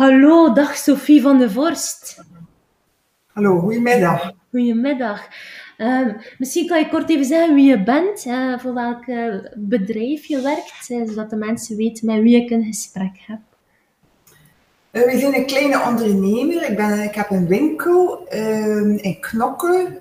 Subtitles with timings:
[0.00, 2.24] Hallo, dag Sophie van der Vorst.
[3.34, 4.32] Hallo, goedemiddag.
[4.50, 5.28] Goedemiddag.
[5.76, 10.24] Ehm, misschien kan je kort even zeggen wie je bent, uh, voor welk uh, bedrijf
[10.24, 13.38] je werkt, uh, zodat de mensen weten met wie ik een gesprek heb.
[14.90, 16.70] we zijn een kleine ondernemer.
[16.70, 20.00] Ik, ben, ik heb een winkel ehm, in Knokke.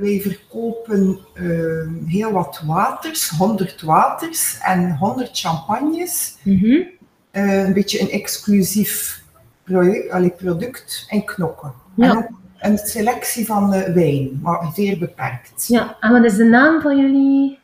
[0.00, 6.36] wij verkopen ehm, heel wat waters, 100 waters en 100 champagnes.
[6.42, 6.82] Mhm.
[7.30, 9.26] een beetje een exclusief
[9.68, 11.70] product, product in Knokke.
[11.94, 12.10] Ja.
[12.56, 15.66] En een selectie van uh, wijn, maar zeer beperkt.
[15.66, 17.58] Ja, en wat is de naam van jullie?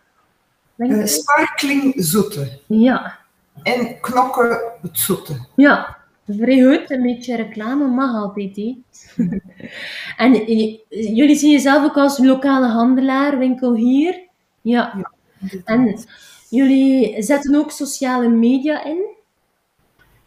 [0.77, 2.59] Uh, sparkling Zoete.
[2.67, 3.19] Ja.
[3.63, 5.47] En Knokke het Zoete.
[5.57, 5.97] Ja,
[6.27, 6.91] vrij goed.
[6.91, 8.57] Een beetje reclame mag altijd.
[8.57, 8.83] He.
[10.25, 10.33] en
[11.15, 14.21] jullie zien jezelf ook als lokale handelaar, winkel hier.
[14.61, 14.93] Ja.
[14.97, 15.11] ja
[15.65, 16.05] en
[16.49, 19.13] jullie zetten ook sociale media in?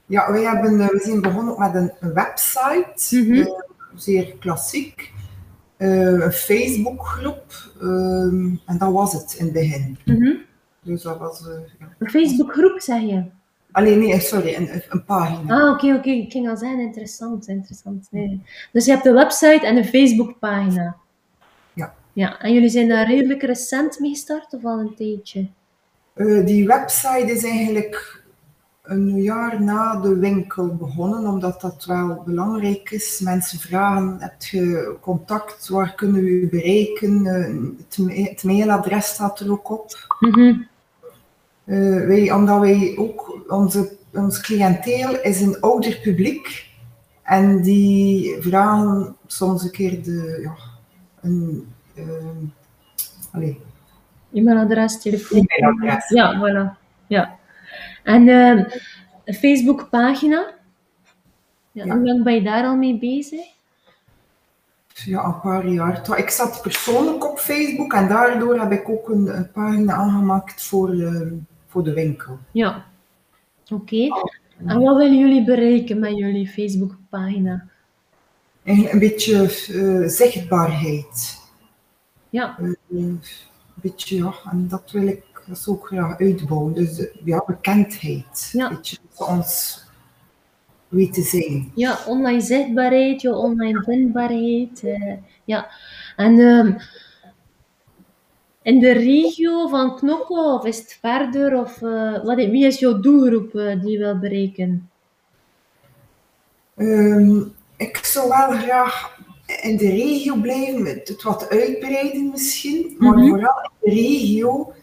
[0.07, 3.15] Ja, wij hebben, we zijn begonnen met een website.
[3.15, 3.65] Mm -hmm
[3.99, 5.13] zeer klassiek.
[5.77, 7.71] Uh, een Facebookgroep.
[7.81, 8.21] Uh,
[8.65, 9.97] en dat was het in het begin.
[10.05, 10.37] Mm -hmm.
[10.81, 11.43] Dus dat was...
[11.79, 11.87] Ja.
[11.99, 13.23] Een Facebookgroep, zeg je?
[13.71, 15.55] Alleen nee, sorry, een, een pagina.
[15.55, 15.99] Ah, oké, okay, oké.
[16.07, 16.19] Okay.
[16.19, 18.07] Ik ging al zeggen, interessant, interessant.
[18.11, 18.41] Nee.
[18.71, 20.95] Dus je hebt een website en een Facebookpagina.
[21.73, 21.93] Ja.
[22.13, 25.47] Ja, en jullie zijn daar redelijk recent mee gestart of al een tijdje?
[26.45, 28.16] die website is eigenlijk
[28.87, 33.19] een jaar na de winkel begonnen, omdat dat wel belangrijk is.
[33.19, 37.25] Mensen vragen, heb je contact, waar kunnen we u bereiken?
[37.95, 40.17] Het mailadres staat er ook op.
[40.19, 40.67] Mm -hmm.
[41.65, 46.65] uh, wij, omdat wij ook, onze, ons cliënteel is een ouder publiek.
[47.23, 50.55] En die vragen soms een keer de, ja,
[51.21, 52.05] een, uh,
[53.31, 53.55] allez.
[54.33, 55.45] E-mailadres, telefoon.
[55.47, 56.09] E-mailadres.
[56.09, 56.77] Ja, voilà.
[57.07, 57.36] Ja.
[58.07, 58.63] En uh,
[59.25, 60.53] een Facebookpagina,
[61.71, 61.95] ja, Ja.
[61.95, 63.45] hoe lang ben je daar al mee bezig?
[64.93, 66.17] Ja, een paar jaar.
[66.17, 70.93] Ik zat persoonlijk op Facebook en daardoor heb ik ook een, een pagina aangemaakt voor,
[70.93, 71.31] uh,
[71.67, 72.39] voor de winkel.
[72.51, 72.85] Ja,
[73.69, 73.95] oké.
[74.05, 74.11] Okay.
[74.65, 77.67] En wat willen jullie bereiken met jullie Facebookpagina?
[78.63, 81.37] Eigenlijk een beetje uh, zichtbaarheid.
[82.29, 82.57] Ja.
[82.59, 83.21] Uh, een
[83.73, 86.73] beetje, ja, en dat wil ik dat is ook graag uitbouwen.
[86.73, 88.49] Dus ja, bekendheid.
[88.51, 88.69] Ja.
[88.69, 89.83] Weet je, ons
[90.87, 91.71] weten zijn.
[91.75, 94.81] Ja, online zichtbaarheid, je online vindbaarheid.
[94.83, 95.13] Uh,
[95.45, 95.69] ja.
[96.15, 96.77] En um,
[98.61, 101.59] in de regio van Knokke, of is het verder?
[101.59, 104.89] Of, uh, wat, wie is jouw doelgroep die je wil bereiken?
[106.75, 109.19] Um, ik zou wel graag
[109.61, 113.27] in de regio blijven, het wat uitbreiden misschien, maar Mhm.
[113.27, 114.73] vooral in de regio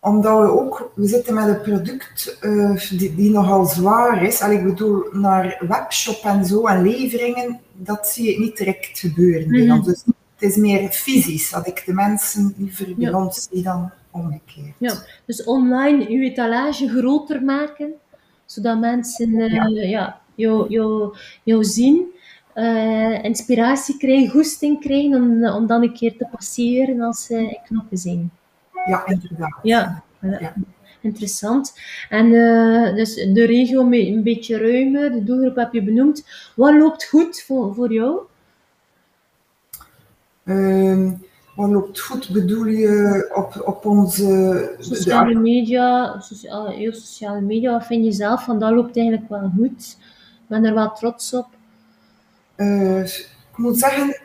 [0.00, 4.40] omdat we ook, we zitten met een product uh, die, die nogal zwaar is.
[4.42, 9.70] Al ik bedoel, naar webshop en zo en leveringen, dat zie ik niet direct gebeuren
[9.70, 9.86] ons.
[9.86, 10.02] Dus
[10.34, 13.24] het is meer fysisch, dat ik de mensen liever bij Ja.
[13.24, 14.74] ons zie dan omgekeerd.
[14.78, 14.94] Ja,
[15.26, 17.92] dus online uw etalage groter maken,
[18.46, 19.66] zodat mensen uh, Ja.
[19.68, 20.20] ja.
[20.34, 22.06] jou, jou, jou zien,
[22.54, 27.98] uh, inspiratie krijgen, goesting krijgen om, om dan een keer te passeren als ze knoppen
[27.98, 28.30] zijn.
[28.86, 29.58] Ja, inderdaad.
[29.62, 30.54] Ja, Ja.
[31.00, 31.74] interessant.
[32.08, 36.24] En uh, dus de regio een beetje ruimer, de doelgroep heb je benoemd.
[36.56, 38.20] Wat loopt goed voor, voor jou?
[40.44, 41.22] Um,
[41.56, 44.74] wat loopt goed bedoel je op, op onze...
[44.78, 49.52] Sociale media, sociale, heel sociale media, wat vind je zelf van dat loopt eigenlijk wel
[49.56, 49.96] goed?
[50.32, 51.46] Ik ben er wel trots op.
[52.56, 54.16] Uh, ik moet zeggen,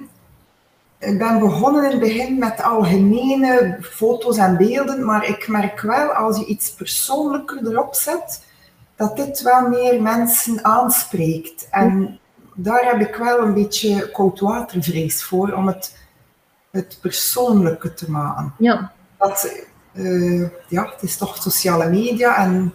[0.99, 6.09] ik ben begonnen in het begin met algemene foto's en beelden, maar ik merk wel
[6.09, 8.43] als je iets persoonlijker erop zet,
[8.95, 11.67] dat dit wel meer mensen aanspreekt.
[11.69, 12.19] En
[12.55, 15.97] daar heb ik wel een beetje koudwatervrees voor, om het,
[16.71, 18.53] het persoonlijke te maken.
[18.57, 18.91] Ja.
[19.17, 22.73] Dat, uh, ja, het is toch sociale media en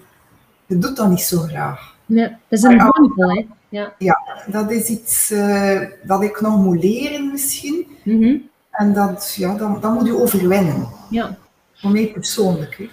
[0.67, 1.95] je doet dat niet zo graag.
[2.07, 3.47] Nee, dat is een drempel, hè.
[3.69, 3.95] Ja.
[3.99, 7.80] ja, dat is iets uh, dat ik nog moet leren misschien.
[8.03, 8.49] Mm -hmm.
[8.71, 10.89] En dat, ja, dat, dat moet je overwinnen.
[11.11, 11.39] Ja.
[11.73, 12.77] Voor mij persoonlijk.
[12.77, 12.89] Hè.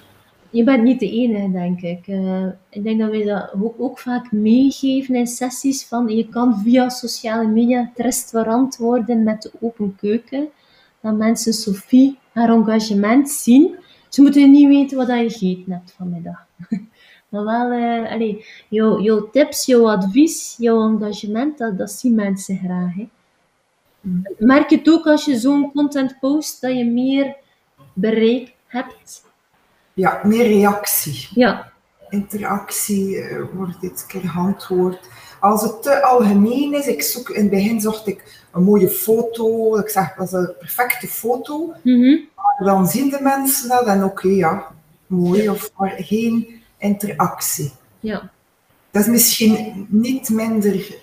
[0.49, 2.07] Je bent niet de enige, denk ik.
[2.07, 6.59] Uh, ik denk dat wij dat ook, ook, vaak meegeven in sessies van je kan
[6.63, 10.47] via sociale media het restaurant worden met de open keuken.
[11.01, 13.75] Dat mensen Sophie haar engagement zien.
[14.09, 16.45] Ze moeten niet weten wat je gegeten hebt vanmiddag.
[17.29, 22.57] Maar wel, uh, allee, jouw, jouw tips, jouw advies, jouw engagement, dat, dat zien mensen
[22.57, 22.95] graag.
[22.95, 23.09] Hè.
[24.37, 27.35] Merk je het ook als je zo'n content post, dat je meer
[27.93, 29.23] bereik hebt?
[29.93, 31.27] Ja, meer reactie.
[31.33, 31.71] Ja.
[32.09, 35.09] Interactie, uh, wordt dit keer geantwoord.
[35.39, 39.77] als het te algemeen is, ik zoek, in het begin zocht ik een mooie foto,
[39.77, 42.17] ik zeg dat is een perfecte foto, Mhm.
[42.63, 44.67] dan zien de mensen dat en oké, ja,
[45.07, 47.71] mooi, of maar geen interactie.
[47.99, 48.29] Ja.
[48.91, 50.95] Dat is misschien niet minder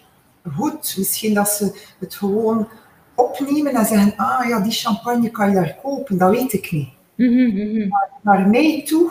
[0.57, 0.95] goed.
[0.99, 2.69] Misschien dat ze het gewoon
[3.15, 6.89] opnemen en zeggen, ah ja, die champagne kan je daar kopen, dat weet ik niet.
[7.15, 7.89] Mhm, mhm.
[8.23, 9.11] Naar mij toe,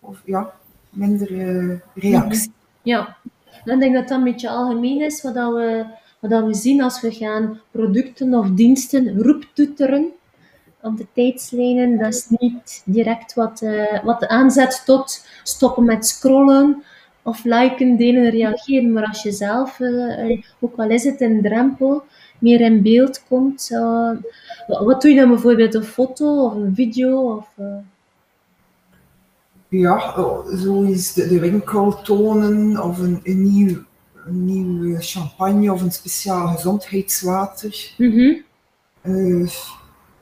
[0.00, 0.52] of ja,
[0.90, 2.52] minder eh, reactie.
[2.82, 3.16] Ja,
[3.64, 5.84] ik denk dat dat een beetje algemeen is wat, dat we,
[6.20, 10.12] wat dat we zien als we gaan producten of diensten roeptoeteren
[10.82, 11.98] op de tijdslijnen.
[11.98, 16.82] Dat is niet direct wat, eh, wat aanzet tot stoppen met scrollen
[17.22, 18.92] of liken, delen, reageren.
[18.92, 22.02] Maar als je zelf, eh, ook al is het een drempel,
[22.38, 23.68] meer in beeld komt.
[23.72, 24.10] eh,
[24.66, 25.74] wat, doe je dan bijvoorbeeld?
[25.74, 27.36] Een foto of een video?
[27.36, 27.76] Of, eh,
[29.68, 33.76] Ja, oh, zo is de, de winkel tonen of een, een, nieuw,
[34.26, 37.94] een nieuwe champagne of een speciaal gezondheidswater.
[37.98, 38.32] mhm.
[39.00, 39.48] Eh,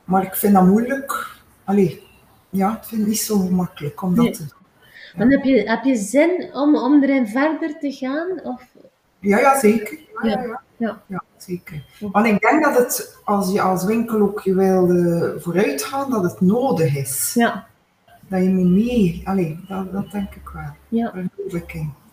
[0.05, 1.37] maar ik vind dat moeilijk.
[1.65, 2.03] Allee,
[2.51, 4.33] ja, ik vind het niet zo makkelijk om dat Nee.
[4.33, 4.63] te doen.
[5.17, 8.41] Dan heb je, heb je zin om, om erin verder te gaan?
[8.45, 8.63] Of,
[9.21, 9.99] Ja, ja, zeker.
[10.23, 10.63] Ja, Ja.
[10.77, 11.23] Ja, ja.
[11.37, 11.85] zeker.
[12.13, 16.11] Want ik denk dat het, als je als winkel ook je wil eh, vooruit gaan,
[16.11, 17.33] dat het nodig is.
[17.35, 17.67] Ja,
[18.29, 20.71] Dat je moet mee, allee, dat, dat denk ik wel.
[20.89, 21.13] ja.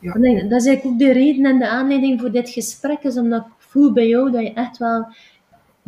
[0.02, 0.14] Ja.
[0.14, 3.42] Denk, dat is eigenlijk ook de reden en de aanleiding voor dit gesprek, is omdat
[3.46, 5.06] ik voel bij jou dat je echt wel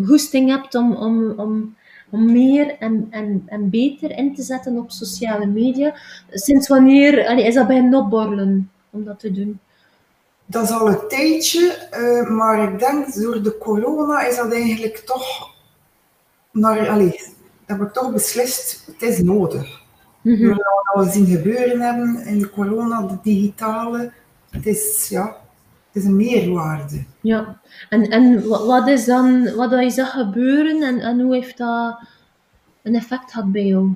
[0.05, 1.75] goesting hebt om, om, om,
[2.09, 5.95] om meer en, en, en beter in te zetten op sociale media.
[6.29, 9.59] Sinds wanneer allee, is dat bij een opborrelen om dat te doen?
[10.53, 14.97] Dat is al een tijdje, eh, maar ik denk door de corona is dat eigenlijk
[14.97, 15.49] toch
[16.51, 17.19] naar, allee,
[17.65, 19.81] heb ik toch beslist, het is nodig.
[20.47, 24.11] Door wat we zien gebeuren hebben in de corona, de digitale,
[24.49, 25.25] het is, ja,
[25.91, 27.03] het is een meerwaarde.
[27.21, 27.59] Ja,
[27.89, 31.57] en, en wa- wat is dan, wat dat je zag gebeuren en, en hoe heeft
[31.57, 31.99] dat
[32.81, 33.93] een effect gehad bij jou?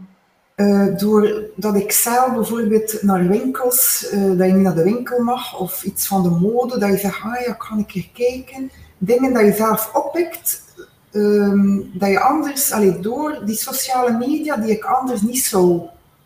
[0.57, 5.59] Eh, doordat ik zelf bijvoorbeeld naar winkels, eh, dat je niet naar de winkel mag,
[5.59, 8.71] of iets van de mode, dat je zegt, ah ja, kan ik er kijken.
[8.97, 10.63] Dingen dat je zelf oppikt,
[11.11, 15.81] ehm, dat je anders, allee, door die sociale media, die ik anders niet zou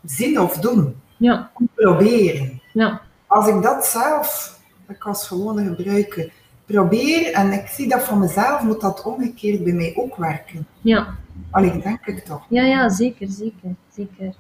[0.06, 2.62] zien of doen, Ja, proberen.
[2.74, 4.58] ja, Als ik dat zelf,
[4.88, 6.32] ik als gewone gebruiker,
[6.66, 10.68] probeer en ik zie dat van mezelf, moet dat omgekeerd bij mij ook werken.
[10.82, 11.08] ja.
[11.50, 12.46] Allee, denk ik toch.
[12.50, 14.36] Ja, ja, zeker, zeker, zeker.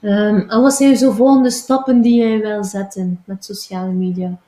[0.00, 4.38] Ehm, en wat zijn zo volgende stappen die jij wil zetten met sociale media?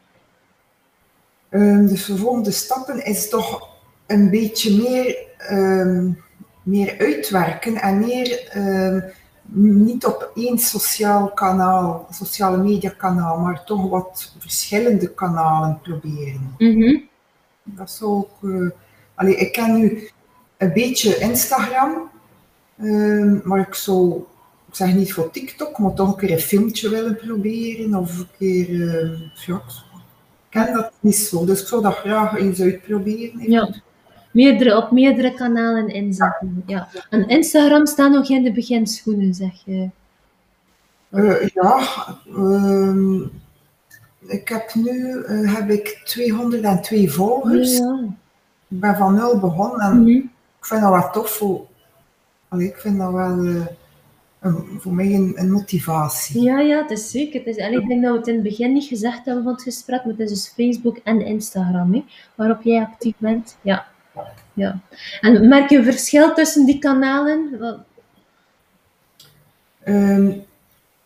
[1.49, 3.69] Ehm, de volgende stappen is toch
[4.07, 6.11] een beetje meer, ehm,
[6.63, 9.01] meer uitwerken en meer ehm,
[9.87, 16.55] niet op één sociaal kanaal, sociale media kanaal, maar toch wat verschillende kanalen proberen.
[16.59, 16.99] Mhm,
[17.63, 18.71] Dat zou ook, eh,
[19.15, 20.11] allee, ik ken nu
[20.57, 22.11] een beetje Instagram,
[22.79, 24.17] ehm, maar ik zou,
[24.69, 28.29] ik zeg niet voor TikTok, maar toch een keer een filmpje willen proberen of een
[28.39, 33.51] keer, eh, ja, ik ken dat niet zo, dus ik zou dat graag eens uitproberen.
[33.51, 33.75] Ja.
[34.33, 36.63] Meerdere, op meerdere kanalen inzetten.
[36.67, 36.89] Ja.
[37.11, 39.89] En Instagram staat nog in de beginschoenen, zeg je.
[41.11, 41.87] Eh, ja,
[42.37, 43.21] ehm,
[44.27, 47.77] ik heb nu eh, heb ik 202 volgers.
[47.79, 47.99] Ja.
[48.69, 50.21] Ik ben van nul begonnen en Mhm.
[50.65, 51.31] Ik vind dat wel tof.
[51.31, 51.67] Voor,
[52.49, 53.67] allee, ik vind dat wel eh,
[54.41, 56.43] een, voor mij een, een motivatie.
[56.43, 57.39] Ja, ja, het is zeker.
[57.39, 59.53] Het is, allee, ik denk dat we het in het begin niet gezegd hebben van
[59.53, 62.05] het gesprek, maar het is dus Facebook en Instagram, hè,
[62.35, 63.57] waarop jij actief bent.
[63.61, 63.87] Ja.
[64.53, 64.81] ja.
[65.21, 67.59] En merk je een verschil tussen die kanalen?
[69.83, 70.33] Ehm,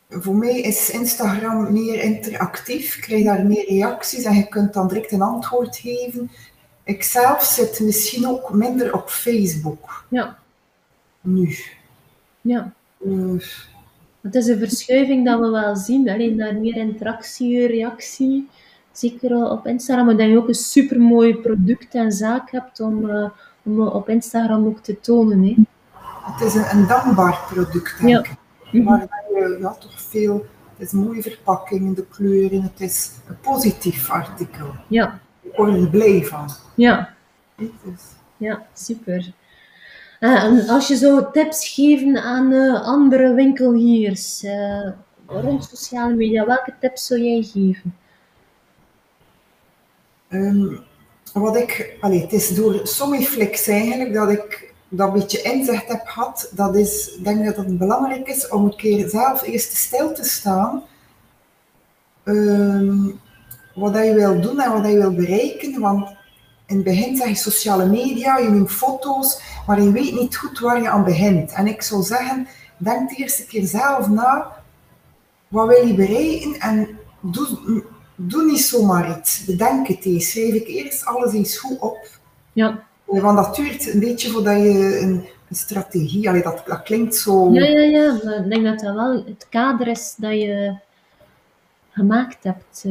[0.09, 2.97] voor mij is Instagram meer interactief.
[2.97, 6.31] Ik krijg daar meer reacties en je kunt dan direct een antwoord geven.
[6.89, 10.39] Ik zelf zit misschien ook minder op Facebook Ja,
[11.21, 11.57] nu.
[12.41, 12.73] ja.
[13.05, 13.35] Eh,
[14.21, 16.09] Het is een verschuiving dat we wel zien.
[16.09, 18.49] Alleen naar meer interactie, reactie.
[18.93, 20.07] Zeker op Instagram.
[20.07, 23.31] Maar dat je ook een supermooi product en zaak hebt om, eh,
[23.63, 25.43] om op Instagram ook te tonen.
[25.45, 25.55] Hè.
[26.33, 28.33] Het is een, een dankbaar product, denk Ja.
[28.73, 28.85] ik.
[28.85, 33.11] Maar dat je ja, toch veel, het is een mooie verpakking, de kleuren, het is
[33.29, 34.67] een positief artikel.
[34.89, 35.21] Ja,
[35.59, 36.51] Ik word er blij van.
[36.75, 37.15] ja.
[38.37, 39.33] Ja, super.
[40.21, 44.89] Ah, en als je zou tips geven aan eh, andere winkelhiers eh,
[45.27, 47.97] rond sociale media, welke tips zou jij geven?
[50.29, 50.67] ehm,
[51.33, 56.53] wat ik, allee, het is door Sommiflix eigenlijk dat ik dat beetje inzicht heb gehad.
[56.55, 60.25] Dat is, ik denk dat het belangrijk is om een keer zelf eerst stil te
[60.25, 60.83] staan.
[62.25, 63.07] Ehm,
[63.79, 65.81] wat dat je wil doen en wat dat je wil bereiken.
[65.81, 66.09] Want
[66.67, 70.59] in het begin zeg je sociale media, je neemt foto's, maar je weet niet goed
[70.59, 71.53] waar je aan begint.
[71.53, 74.53] En ik zou zeggen, denk de eerste keer zelf na,
[75.49, 77.83] wat wil je bereiken en doe,
[78.15, 79.45] doe niet zomaar iets.
[79.45, 80.31] Bedenk het eens.
[80.31, 82.09] Schrijf ik eerst alles eens goed op.
[82.53, 82.87] Ja.
[83.05, 87.53] Want dat duurt een beetje voordat je een, een strategie, allee, dat, dat klinkt zo...
[87.53, 88.21] Ja, ja, ja.
[88.25, 90.79] Maar ik denk dat dat wel het kader is dat je
[91.91, 92.85] gemaakt hebt.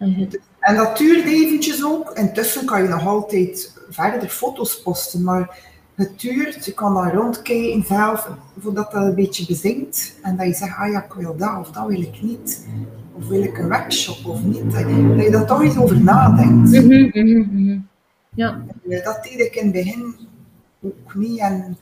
[0.00, 0.28] Uh,
[0.60, 2.10] en dat duurt eventjes ook.
[2.10, 5.58] Intussen kan je nog altijd verder foto's posten, maar
[5.94, 6.64] het duurt.
[6.64, 10.18] Je kan dan rondkijken zelf, voordat dat een beetje bezinkt.
[10.22, 12.66] En dat je zegt, ah ja, ik wil dat of dat wil ik niet.
[13.12, 14.72] Of wil ik een workshop of niet.
[14.72, 16.70] Dat je daar toch eens over nadenkt.
[16.70, 17.88] Mm -hmm,
[18.34, 18.62] Ja.
[19.04, 20.14] Dat deed ik in het begin
[20.80, 21.38] ook niet.
[21.38, 21.76] En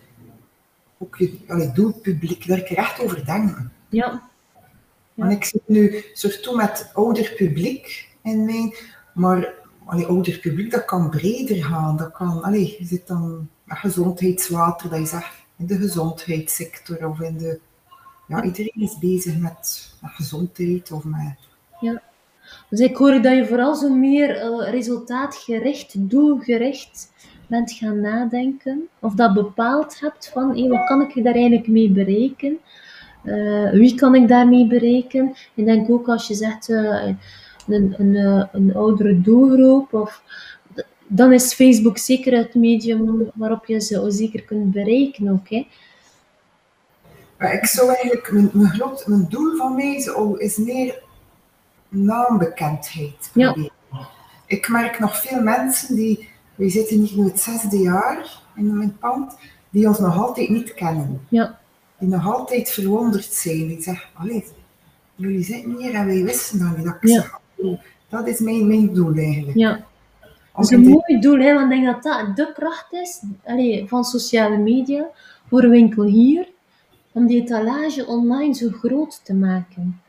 [0.98, 3.72] ook je allee, doelpubliek, daar ik er echt over denken.
[3.88, 4.22] Ja.
[5.14, 8.74] Want ik zit nu surtout met ouder publiek in mijn,
[9.14, 11.96] maar allee, ouder publiek dat kan breder gaan.
[11.96, 17.20] Dat kan, allee, je zit dan met gezondheidswater, dat je zegt in de gezondheidssector of
[17.20, 17.60] in de,
[18.28, 21.36] ja, iedereen is bezig met, met gezondheid of met.
[21.80, 22.02] Ja.
[22.70, 27.12] Dus ik hoor dat je vooral zo meer uh, resultaatgericht, doelgericht
[27.46, 28.88] bent gaan nadenken.
[28.98, 32.58] Of dat bepaald hebt van, hey, wat kan ik daar eigenlijk mee bereiken?
[33.24, 35.34] Uh, wie kan ik daarmee bereiken?
[35.54, 37.08] Ik denk ook als je zegt uh,
[37.68, 40.22] een, een, uh, een oudere doelgroep, of,
[41.06, 45.48] dan is Facebook zeker het medium waarop je ze zeker kunt bereiken ook.
[45.48, 45.66] Hè?
[47.38, 51.02] Maar ik zou eigenlijk, mijn, mijn, groot, mijn doel van mij is meer
[51.88, 53.30] naambekendheid.
[53.34, 53.56] Ja.
[54.46, 58.98] Ik merk nog veel mensen die, we zitten hier nu het zesde jaar in mijn
[58.98, 59.36] pand,
[59.70, 61.20] die ons nog altijd niet kennen.
[61.28, 61.58] Ja
[61.98, 63.66] die nog altijd verwonderd zijn.
[63.66, 64.44] Die zeggen, allee,
[65.14, 66.86] jullie zitten hier en wij wisten dat niet.
[66.86, 67.38] Dat, ik zeg,
[68.08, 69.58] dat is mijn, mijn doel eigenlijk.
[69.58, 69.86] Ja.
[70.54, 73.88] Dat is een mooi doel, hè, want ik denk dat dat de kracht is allee,
[73.88, 75.06] van sociale media
[75.48, 76.48] voor een winkel hier,
[77.12, 80.00] om die etalage online zo groot te maken.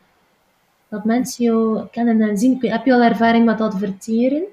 [0.89, 2.57] Dat mensen jou kennen en zien.
[2.59, 4.43] Heb je al ervaring met adverteren?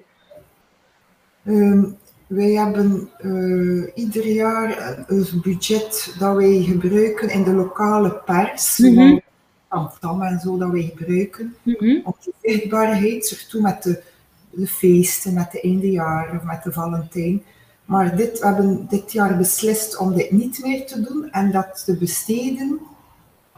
[1.44, 8.78] Um, wij hebben uh, ieder jaar een budget dat wij gebruiken in de lokale pers.
[8.78, 9.20] Mm -hmm.
[9.68, 11.56] Amsterdam en zo dat wij gebruiken.
[11.62, 12.00] Mm -hmm.
[12.04, 14.02] Om de zichtbaarheid, surtout met de,
[14.50, 17.42] de feesten, met de eindejaar of met de Valentijn.
[17.84, 21.84] Maar dit, we hebben dit jaar beslist om dit niet meer te doen en dat
[21.84, 22.80] te besteden,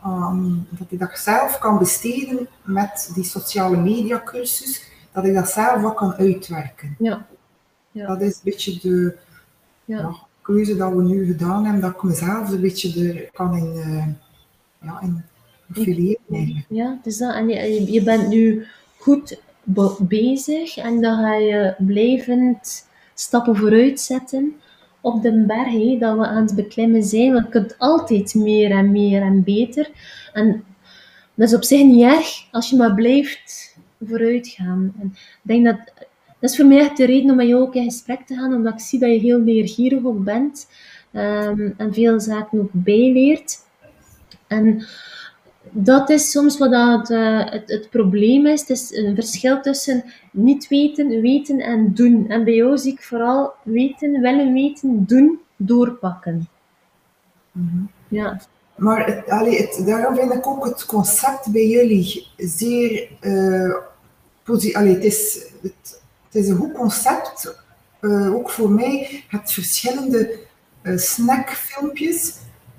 [0.06, 5.48] um, dat ik dat zelf kan besteden met die sociale media cursus, dat ik dat
[5.48, 6.96] zelf ook kan uitwerken.
[6.98, 7.26] Ja.
[7.90, 8.06] Ja.
[8.06, 9.16] Dat is een beetje de
[9.84, 10.14] ja.
[10.42, 14.06] keuze dat we nu gedaan hebben, dat ik mezelf een beetje er kan in, uh,
[14.80, 15.24] ja, in
[16.68, 19.40] Ja, dus dat, en je, je bent nu goed
[19.98, 24.54] bezig en dan ga je blijvend stappen vooruit zetten
[25.00, 27.32] op de berg dat we aan het beklimmen zijn.
[27.32, 29.90] Want je kunt altijd meer en meer en beter.
[30.32, 30.64] En
[31.34, 34.94] dat is op zich niet erg als je maar blijft vooruit gaan.
[35.00, 35.78] En ik denk dat
[36.40, 38.54] dat is voor mij echt de reden om met jou ook in gesprek te gaan,
[38.54, 40.68] omdat ik zie dat je heel leergierig ook bent
[41.12, 43.56] um, en veel zaken ook bijleert.
[44.46, 44.86] En
[45.70, 48.60] dat is soms wat dat, uh, het, het, probleem is.
[48.60, 52.28] Het is een verschil tussen niet weten, weten en doen.
[52.28, 56.48] En bij jou zie ik vooral weten, willen weten, doen, doorpakken.
[57.52, 57.90] Mm -hmm.
[58.08, 58.40] Ja.
[58.76, 63.74] Maar het, allee, het, daarom vind ik ook het concept bij jullie zeer uh,
[64.72, 67.54] allee, het is het, het is een goed concept,
[68.00, 69.08] uh, ook voor mij.
[69.10, 70.38] Je hebt verschillende
[70.82, 72.34] snackfilmpjes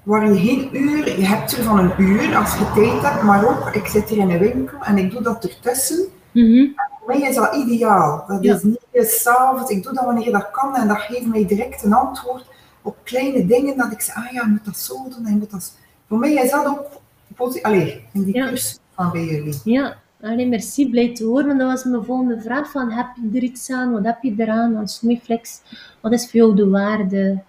[0.10, 3.48] waar je geen uur, je hebt er van een uur als je tijd hebt, maar
[3.48, 6.06] ook, ik zit hier in een winkel en ik doe dat ertussen.
[6.32, 6.74] Mm -hmm.
[7.00, 8.24] voor mij is dat ideaal.
[8.28, 8.56] Dat ja.
[8.56, 11.94] is niet s'avonds, ik doe dat wanneer dat kan en dat geeft mij direct een
[11.94, 12.46] antwoord
[12.82, 15.52] op kleine dingen dat ik zeg, ah ja, je moet dat zo doen en moet
[15.52, 15.78] dat...
[16.08, 18.48] Voor mij is dat ook, allee, in die ja.
[18.48, 19.62] cursus van bij jullie.
[19.64, 21.58] Ja, Allee, merci, blij te horen.
[21.58, 22.72] Dat was mijn volgende vraag.
[22.72, 23.92] Van, heb je er iets aan?
[23.92, 25.62] Wat heb je eraan aan Sumiflex?
[26.02, 27.42] Wat is voor jou de waarde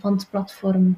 [0.00, 0.96] van het platform?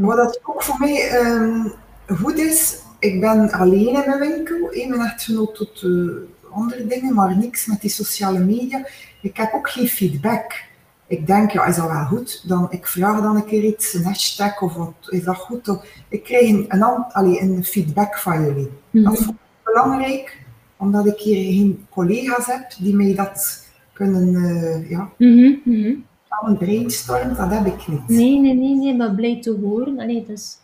[0.00, 1.72] Wat dat ook voor mij um,
[2.06, 4.74] goed is, ik ben alleen in mijn winkel.
[4.74, 6.12] Ik ben echtgenoot tot uh,
[6.50, 8.86] andere dingen, maar niks met die sociale media.
[9.22, 10.62] Ik heb ook geen feedback.
[11.06, 12.48] Ik denk, ja, is dat wel goed?
[12.48, 15.68] Dan, ik vraag dan een keer iets, een hashtag of wat, is dat goed?
[15.68, 18.70] Of, ik krijg een, een, allee, een feedback van jullie.
[18.90, 19.28] Dat is
[19.62, 20.42] belangrijk
[20.76, 26.04] omdat ik hier geen collega's heb die mij dat kunnen, uh, ja, mm
[26.42, 28.08] een brainstorm, dat heb ik niet.
[28.08, 29.98] Nee, nee, nee, nee maar blij te horen.
[29.98, 30.58] Allee, is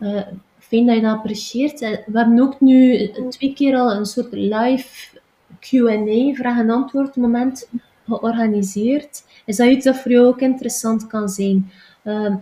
[0.00, 0.20] uh,
[0.58, 1.80] fijn dat je dat apprecieert.
[1.80, 5.18] We hebben ook nu twee keer al een soort live
[5.60, 7.68] Q&A, vraag- en antwoord moment
[8.06, 9.22] georganiseerd.
[9.44, 11.70] Is dat iets dat voor jou ook interessant kan zijn?
[12.02, 12.36] Ehm,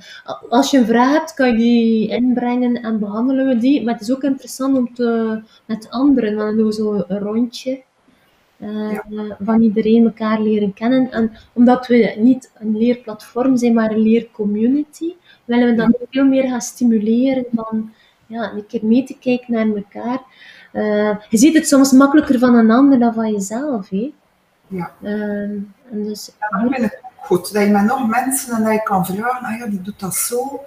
[0.48, 3.84] als je een vraag hebt, kan je die inbrengen en behandelen we die.
[3.84, 7.18] Maar het is ook interessant om te, met anderen, want dan doen we zo een
[7.18, 7.82] rondje.
[8.60, 8.98] Uh,
[9.40, 11.10] van iedereen elkaar leren kennen.
[11.12, 16.48] En omdat we niet een leerplatform zijn, maar een leercommunity, willen we dan veel meer
[16.48, 17.92] gaan stimuleren van
[18.26, 20.22] ja, een keer mee te kijken naar elkaar.
[20.72, 23.88] Uh, je ziet het soms makkelijker van een ander dan van jezelf.
[23.88, 24.12] Hè?
[24.66, 24.92] Ja.
[25.02, 26.30] Uh, en dus,
[27.16, 27.52] goed.
[27.52, 30.14] Dat je met nog mensen en dat je kan vragen, ah ja, die doet dat
[30.14, 30.60] zo.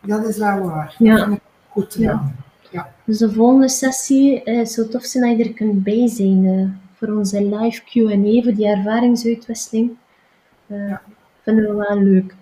[0.00, 0.94] Dat is wel waar.
[0.98, 1.24] Ja.
[1.24, 1.38] Dat
[1.68, 1.94] goed.
[1.98, 2.32] Ja.
[2.70, 2.92] ja.
[3.04, 6.80] Dus de volgende sessie uh, zou tof zijn dat je er kunt bij zijn.
[6.96, 9.96] Voor onze live Q&A, voor die ervaringsuitwisseling.
[10.66, 11.02] Uh, Ja.
[11.42, 12.34] Vinden we wel leuk.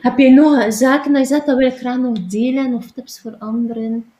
[0.00, 3.20] Heb je nog zaken dat je zegt, dat wil ik graag nog delen, of tips
[3.20, 4.12] voor anderen?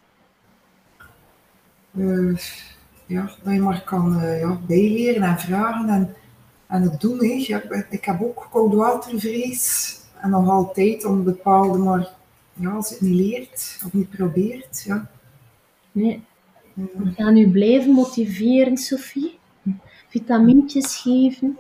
[1.93, 2.37] Uh,
[3.07, 6.15] ja, dat je maar kan uh, ja, bijleren en vragen en,
[6.67, 7.19] en het doen.
[7.19, 7.45] Hè.
[7.47, 12.09] Ja, ik heb ook koudwatervrees en nog altijd om bepaalde, maar
[12.53, 15.11] ja, als je het niet leert of niet probeert, ja.
[15.93, 16.23] Nee.
[16.77, 19.39] We gaan u blijven motiveren, Sophie.
[20.09, 21.59] Vitamintjes geven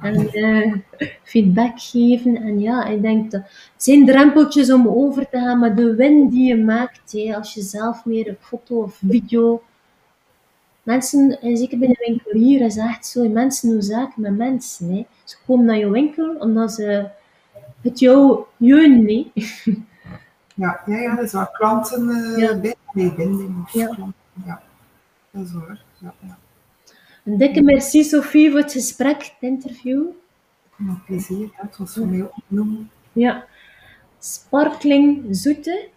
[0.00, 0.74] en uh,
[1.22, 2.36] feedback geven.
[2.36, 6.28] En ja, ik denk dat het zijn drempeltjes om over te gaan, maar de win
[6.28, 9.62] die je maakt, hè, als je zelf meer een foto of video.
[10.82, 14.94] Mensen, en zeker bij de winkelier, is echt zo: mensen doen zaken met mensen.
[14.94, 15.06] Hè.
[15.24, 17.08] Ze komen naar je winkel omdat ze
[17.82, 19.06] het jou jeunen.
[19.06, 19.30] Hè.
[20.54, 21.50] Ja, ja, ja, dat is waar.
[21.52, 22.54] Klanten uh, Ja.
[22.56, 22.74] bij
[23.16, 23.62] binding.
[23.64, 23.84] Of Ja.
[23.86, 24.14] klanten,
[24.46, 24.62] ja,
[25.30, 25.82] dat is waar.
[25.98, 26.38] Ja, ja.
[27.24, 30.04] Een dikke merci, Sophie, voor het gesprek, het interview.
[30.76, 32.90] Met plezier, het was voor mij opgenomen.
[33.12, 33.44] Ja.
[34.18, 35.88] Sparkling zoete.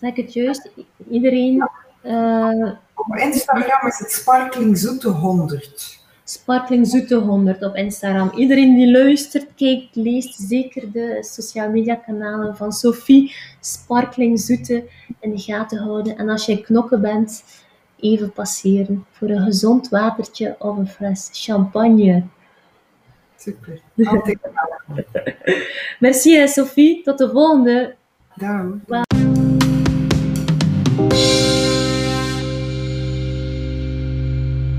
[0.00, 0.70] Zeg ik het juist?
[1.10, 1.68] Iedereen.
[2.02, 6.01] eh, Op Instagram is het Sparkling Zoete 100.
[6.32, 8.30] Sparkling Zoete 100 op Instagram.
[8.36, 14.84] Iedereen die luistert, kijkt, leest zeker de sociale media kanalen van Sophie Sparkling Zoete
[15.20, 16.16] in de gaten houden.
[16.16, 17.44] En als je knokken bent,
[18.00, 22.22] even passeren voor een gezond watertje of een fles champagne.
[23.36, 23.80] Super.
[24.04, 24.38] Altijd.
[25.98, 27.94] Merci Sophie, tot de volgende.
[28.34, 29.11] Dag.